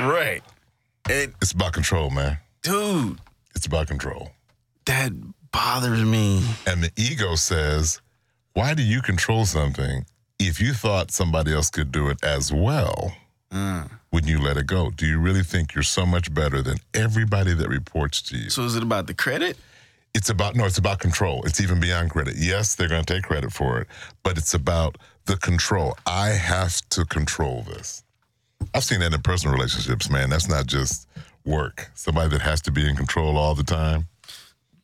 [0.00, 0.42] Right.
[1.08, 2.38] And It's about control, man.
[2.62, 3.18] dude,
[3.54, 4.30] It's about control.
[4.86, 5.12] that
[5.52, 6.42] bothers me.
[6.66, 8.00] And the ego says,
[8.54, 10.04] why do you control something
[10.38, 13.12] if you thought somebody else could do it as well?
[13.52, 14.90] Uh, Wouldn't you let it go?
[14.90, 18.50] Do you really think you're so much better than everybody that reports to you?
[18.50, 19.56] so is it about the credit?
[20.14, 21.42] It's about no, it's about control.
[21.44, 22.34] It's even beyond credit.
[22.36, 23.88] Yes, they're going to take credit for it,
[24.22, 25.96] but it's about the control.
[26.06, 28.02] I have to control this.
[28.74, 30.30] I've seen that in personal relationships, man.
[30.30, 31.08] That's not just
[31.44, 31.90] work.
[31.94, 34.06] Somebody that has to be in control all the time.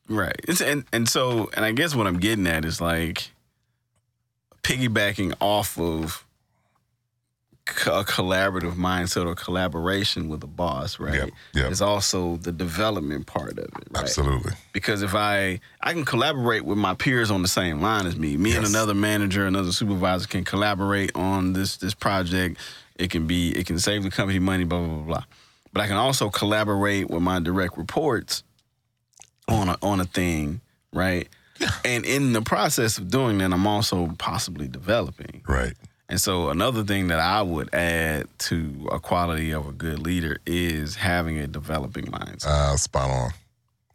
[0.08, 0.36] Right.
[0.48, 3.30] It's, and and so and I guess what I'm getting at is like
[4.62, 6.24] piggybacking off of
[7.86, 11.14] a collaborative mindset or collaboration with a boss, right?
[11.14, 11.70] Yep, yep.
[11.70, 14.04] Is also the development part of it, right?
[14.04, 14.52] Absolutely.
[14.72, 18.36] Because if I I can collaborate with my peers on the same line as me,
[18.36, 22.58] me and another manager, another supervisor can collaborate on this this project.
[22.96, 25.24] It can be it can save the company money, blah blah blah blah.
[25.72, 28.42] But I can also collaborate with my direct reports
[29.48, 30.60] on a on a thing,
[30.92, 31.28] right?
[31.84, 35.42] And in the process of doing that, I'm also possibly developing.
[35.46, 35.74] Right.
[36.08, 40.38] And so another thing that I would add to a quality of a good leader
[40.46, 42.46] is having a developing mindset.
[42.46, 43.30] Uh, spot on.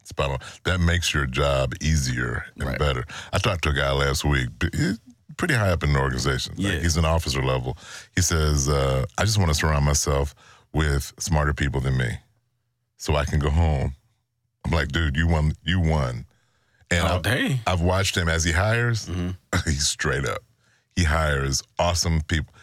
[0.04, 0.38] Spot on.
[0.64, 2.78] That makes your job easier and Right.
[2.78, 3.04] better.
[3.32, 4.48] I talked to a guy last week,
[5.36, 6.54] pretty high up in the organization.
[6.56, 6.80] Like, Yeah.
[6.80, 7.76] he's an officer level.
[8.14, 10.36] He says, uh, I just want to surround myself
[10.72, 12.18] with smarter people than me
[12.96, 13.96] so I can go home.
[14.64, 15.54] I'm like, dude, you won.
[15.64, 16.26] You won.
[16.92, 17.60] And oh, I, dang.
[17.66, 19.06] I've watched him as he hires.
[19.06, 19.36] Mhm.
[19.64, 20.42] he's straight up.
[20.96, 22.54] He hires awesome people.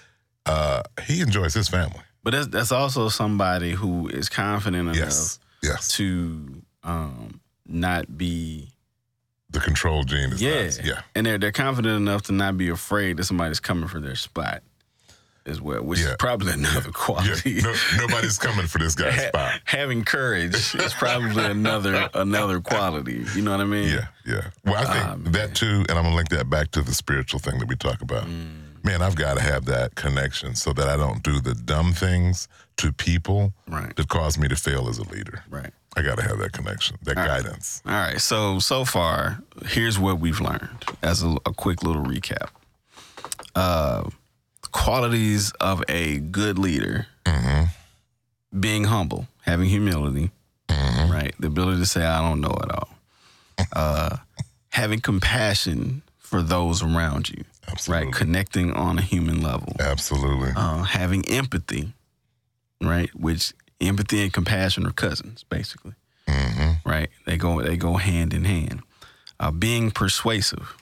[0.46, 2.00] Uh, he enjoys his family.
[2.24, 5.40] But that's that's also somebody who is confident enough Yes.
[5.64, 5.88] Yes.
[5.98, 8.70] to um, not be
[9.50, 10.72] the control gene is Yeah.
[10.84, 11.02] Yeah.
[11.16, 14.64] and they're they're confident enough to not be afraid that somebody's coming for their spot
[15.46, 16.10] as well, which Yeah.
[16.12, 16.92] is probably another Yeah.
[16.94, 17.62] quality.
[17.62, 19.60] No, nobody's coming for this guy's spot.
[19.66, 23.26] Having courage is probably another another quality.
[23.36, 23.90] You know what I mean?
[23.90, 24.50] Yeah, yeah.
[24.66, 27.40] Well, I think Ah, that too, and I'm gonna link that back to the spiritual
[27.40, 28.26] thing that we talk about.
[28.26, 28.84] Mm.
[28.84, 32.48] Man, I've got to have that connection so that I don't do the dumb things
[32.78, 33.96] to people Right.
[33.96, 35.44] that cause me to fail as a leader.
[35.52, 35.72] Right.
[35.96, 37.84] I got to have that connection, that guidance.
[37.86, 38.20] All right.
[38.20, 42.50] So so far, here's what we've learned as a, a quick little recap.
[43.56, 44.10] Uh,
[44.72, 47.08] qualities of a good leader:
[48.58, 50.32] being humble, having humility,
[50.70, 51.34] right?
[51.40, 52.90] The ability to say, "I don't know it all."
[53.74, 54.18] Uh,
[54.70, 58.06] having compassion for those around you, Absolutely.
[58.06, 58.14] right?
[58.16, 59.76] Connecting on a human level.
[59.80, 60.52] Absolutely.
[60.56, 61.94] Uh, having empathy,
[62.82, 63.10] right?
[63.14, 65.94] Which empathy and compassion are cousins, basically
[66.28, 67.10] hmm right?
[67.26, 68.82] They go they go hand in hand.
[69.40, 70.76] Uh, being persuasive.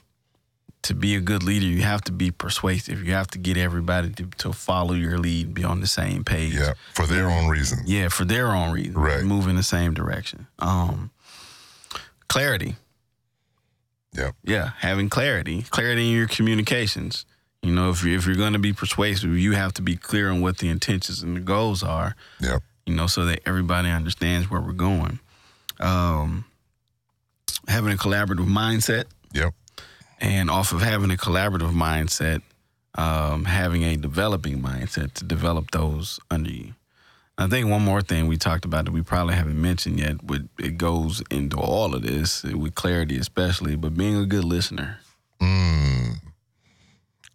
[0.84, 3.04] To be a good leader, you have to be persuasive.
[3.04, 6.54] You have to get everybody to, to follow your lead, be on the same page.
[6.54, 7.88] Yeah, for their own reasons.
[7.90, 8.96] Yeah, for their own reasons.
[8.96, 9.22] Right.
[9.22, 10.46] Move in the same direction.
[10.58, 11.10] Um,
[12.28, 12.76] clarity.
[14.16, 14.34] Yep.
[14.42, 17.26] Yeah, having clarity, clarity in your communications.
[17.62, 20.30] You know, if you're, if you're going to be persuasive, you have to be clear
[20.30, 22.62] on what the intentions and the goals are Yep.
[22.86, 25.20] you know, so that everybody understands where we're going.
[25.78, 26.46] Um,
[27.68, 29.54] having a collaborative mindset, Yep.
[30.20, 32.42] And off of having a collaborative mindset,
[32.96, 36.74] um, having a developing mindset to develop those under you.
[37.38, 40.42] I think one more thing we talked about that we probably haven't mentioned yet, but
[40.58, 44.98] it goes into all of this with clarity, especially, but being a good listener.
[45.40, 46.16] Mm.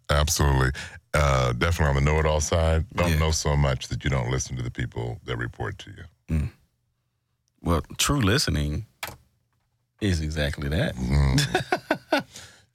[0.08, 0.70] Absolutely.
[1.12, 2.84] Uh, definitely on the know-it-all side.
[2.94, 3.18] Don't Yeah.
[3.18, 6.50] know so much that you don't listen to the people that report to you.
[7.62, 8.86] Well, true listening
[10.00, 10.94] is exactly that.
[10.94, 12.22] Mm.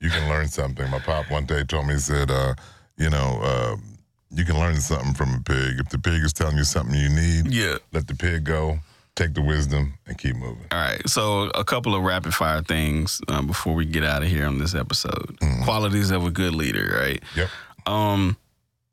[0.02, 0.90] you can learn something.
[0.90, 2.56] My pop one day told me, he said, uh,
[2.98, 3.84] you know, um,
[4.32, 5.80] you can learn something from a pig.
[5.80, 7.78] If the pig is telling you something you need, Yeah.
[7.94, 8.80] let the pig go,
[9.16, 10.66] take the wisdom, and keep moving.
[10.72, 11.08] All right.
[11.08, 14.58] So, a couple of rapid fire things um, before we get out of here on
[14.58, 15.38] this episode.
[15.64, 17.22] Qualities of a good leader, right?
[17.36, 17.50] Yep.
[17.86, 18.38] Um,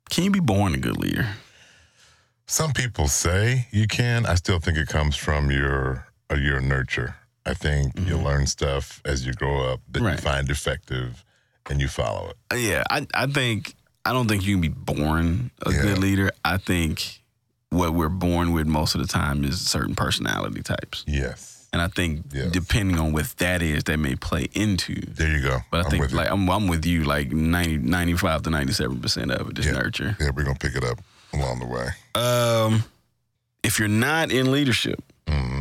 [0.09, 1.27] can you be born a good leader?
[2.47, 4.25] Some people say you can.
[4.25, 7.15] I still think it comes from your uh, your nurture.
[7.49, 11.23] I think you learn stuff as you grow up that you find effective,
[11.69, 12.37] and you follow it.
[12.51, 13.73] Uh, Yeah, I, I think
[14.05, 15.81] I don't think you can be born a Yeah.
[15.81, 16.31] good leader.
[16.45, 17.21] I think
[17.69, 21.67] what we're born with most of the time is certain personality types, Yes.
[21.73, 22.51] and I think Yes.
[22.51, 24.95] depending on what that is, that may play into.
[25.01, 25.59] There you go.
[25.71, 28.99] But I I'm think like I'm, I'm with you, like 90, 95 to ninety seven
[28.99, 29.71] percent of it is Yeah.
[29.73, 30.15] nurture.
[30.19, 30.99] yeah, we're gonna pick it up
[31.33, 31.87] along the way.
[32.15, 32.83] Um,
[33.63, 35.58] if you're not in leadership, hmm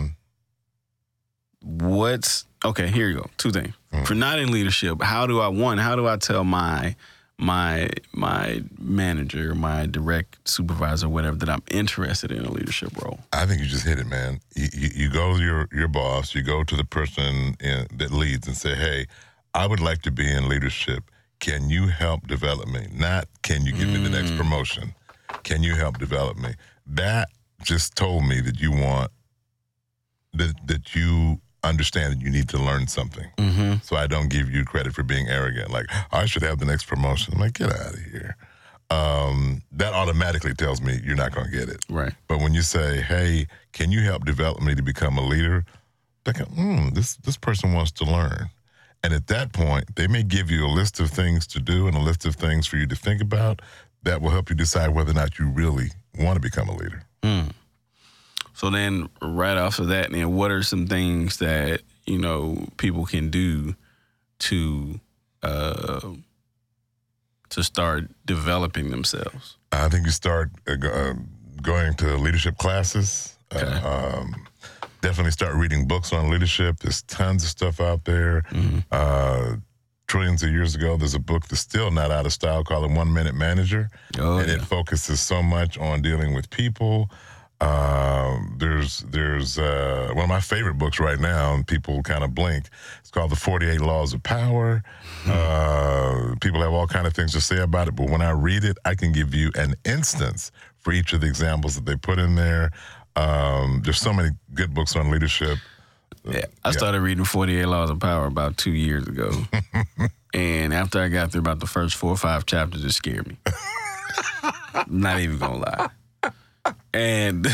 [1.69, 2.89] what's okay?
[2.89, 3.31] Here you go.
[3.37, 3.75] Two things.
[3.93, 4.03] Mm.
[4.03, 5.79] If you're not in leadership, how do I one?
[5.79, 6.97] How do I tell my
[7.39, 13.21] my my manager, my direct supervisor, whatever, that I'm interested in a leadership role?
[13.33, 14.41] I think you just hit it, man.
[14.55, 18.11] You, you, you go to your, your boss, you go to the person in, that
[18.11, 19.07] leads and say, hey,
[19.55, 21.05] I would like to be in leadership.
[21.39, 22.89] Can you help develop me?
[22.93, 24.37] Not can you give me the next mm.
[24.37, 24.95] promotion?
[25.45, 26.55] Can you help develop me?
[26.87, 27.29] That
[27.63, 29.13] just told me that you want,
[30.33, 33.27] that, that you understand that you need to learn something.
[33.37, 33.75] Mm-hmm.
[33.83, 35.71] So I don't give you credit for being arrogant.
[35.71, 37.35] Like, I should have the next promotion.
[37.35, 38.37] I'm like, get out of here.
[38.91, 41.85] Um, that automatically tells me you're not going to get it.
[41.91, 42.15] Right.
[42.27, 45.67] But when you say, "Hey, can you help develop me to become a leader?"
[46.25, 48.49] They go, "Hmm, this this person wants to learn."
[49.03, 51.97] And at that point, they may give you a list of things to do and
[51.97, 53.61] a list of things for you to think about
[54.03, 57.03] that will help you decide whether or not you really want to become a leader.
[57.23, 57.51] Mm.
[58.59, 63.07] So then, right off of that, then what are some things that you know people
[63.07, 63.77] can do
[64.41, 64.99] to
[65.45, 66.01] uh,
[67.51, 69.59] to start developing themselves?
[69.71, 71.15] I think you start uh, uh,
[71.63, 73.37] going to leadership classes.
[73.55, 73.65] Okay.
[73.65, 74.35] Uh, um,
[75.03, 76.81] definitely start reading books on leadership.
[76.81, 78.43] There's tons of stuff out there.
[78.51, 78.83] Mhm.
[78.91, 79.57] Uh,
[80.09, 82.97] trillions of years ago, there's a book that's still not out of style called The
[82.97, 83.89] One Minute Manager.
[84.19, 84.55] Oh and yeah.
[84.55, 87.09] it focuses so much on dealing with people.
[87.61, 92.35] Um, there's there's uh, one of my favorite books right now, and people kind of
[92.35, 92.69] blink.
[93.01, 94.83] It's called The 48 Laws of Power.
[95.27, 98.65] Uh, people have all kind of things to say about it, but when I read
[98.65, 102.19] it, I can give you an instance for each of the examples that they put
[102.19, 102.71] in there.
[103.17, 105.59] Um, there's so many good books on leadership.
[106.25, 109.31] Yeah, I started reading 48 Laws of Power about two years ago.
[110.35, 113.37] and after I got through about the first four or five chapters, it scared me.
[114.87, 115.89] Not even gonna lie.
[116.95, 117.47] And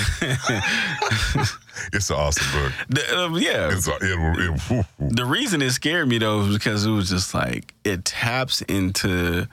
[1.93, 2.73] It's an awesome book.
[2.89, 3.71] The- uh, yeah.
[3.73, 4.57] It's a, it,
[5.01, 5.17] it.
[5.17, 9.47] The reason it scared me though was because it was just like it taps into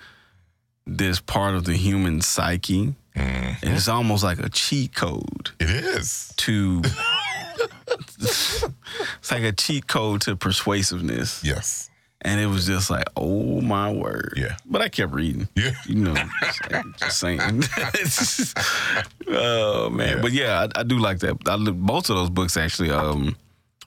[0.87, 2.95] this part of the human psyche.
[3.13, 6.33] And it's almost like a cheat code it is.
[6.37, 6.81] to
[7.99, 11.43] it's like a cheat code to persuasiveness.
[11.43, 11.89] Yes.
[12.23, 14.33] And it was just like, oh my word.
[14.37, 14.55] Yeah.
[14.65, 15.47] But I kept reading.
[15.55, 15.71] Yeah.
[15.87, 16.13] You know,
[16.43, 17.61] just, like, just saying.
[17.95, 18.57] Just-
[19.27, 20.17] oh man.
[20.17, 20.21] Yeah.
[20.21, 21.37] But yeah, I, I do like that.
[21.47, 22.91] I look, both of those books actually.
[22.91, 23.35] Um,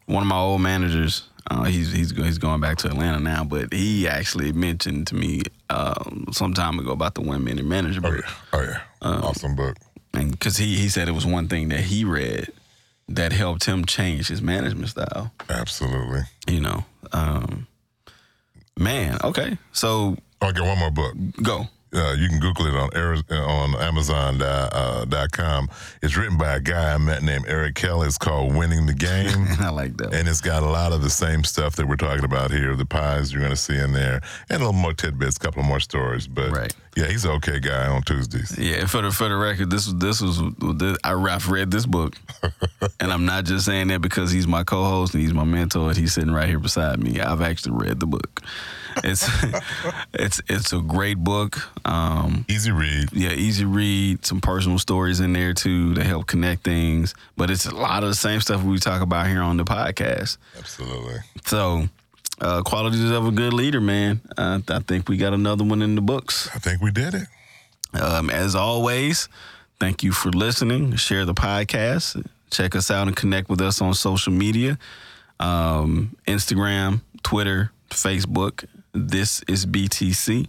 [0.07, 3.73] one of my old managers, uh, he's he's he's going back to Atlanta now, but
[3.73, 8.13] he actually mentioned to me um, some time ago about the one minute manager Oh
[8.13, 8.31] yeah.
[8.53, 8.81] Oh yeah.
[9.21, 9.77] awesome book.
[10.13, 12.49] and because he he said it was one thing that he read
[13.09, 15.33] that helped him change his management style.
[15.49, 16.23] Absolutely.
[16.49, 17.67] You know, um,
[18.79, 19.19] man.
[19.25, 21.15] Okay, so Oh, I get one more book.
[21.43, 21.69] go.
[21.95, 25.05] Uh, you can Google it on Ari- uh, on Amazon uh.
[26.03, 28.07] It's written by a guy I met named Eric Kelly.
[28.07, 29.47] It's called Winning the Game.
[29.61, 30.13] I like that.
[30.15, 32.75] And it's got a lot of the same stuff that we're talking about here.
[32.77, 34.21] The pies you're going to see in there,
[34.51, 36.27] and a little more tidbits, a couple more stories.
[36.27, 36.75] But Right.
[36.97, 38.57] yeah, he's an okay guy on Tuesdays.
[38.59, 40.41] Yeah, for the for the record, this was this was
[40.79, 42.17] this, I, I've read this book,
[43.01, 45.97] and I'm not just saying that because he's my co-host and he's my mentor and
[45.97, 47.21] he's sitting right here beside me.
[47.21, 48.41] I've actually read the book.
[49.03, 49.29] It's
[50.15, 51.59] it's it's a great book.
[51.87, 53.09] Um, Easy read.
[53.13, 54.25] yeah, easy read.
[54.25, 57.15] Some personal stories in there too to help connect things.
[57.37, 60.37] But it's a lot of the same stuff we talk about here on the podcast.
[60.59, 61.17] Absolutely.
[61.47, 61.89] So,
[62.41, 64.21] uh, qualities of a good leader, man.
[64.37, 66.49] Uh, I think we got another one in the books.
[66.55, 67.29] I think we did it.
[68.01, 69.29] Um, as always,
[69.79, 70.97] thank you for listening.
[70.97, 72.25] Share the podcast.
[72.51, 74.79] Check us out and connect with us on social media
[75.41, 78.65] um, Instagram, Twitter, Facebook.
[78.95, 80.47] This is BTC.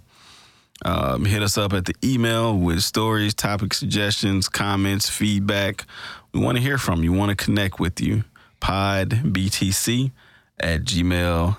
[0.84, 5.86] Um, hit us up at the email with stories, topic suggestions, comments, feedback.
[6.32, 7.12] We want to hear from you.
[7.12, 8.24] Want to connect with you.
[8.62, 10.12] Podbtc
[10.60, 11.58] at gmail.com.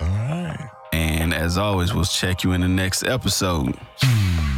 [0.00, 0.70] All right.
[0.92, 3.78] And as always, we'll check you in the next episode.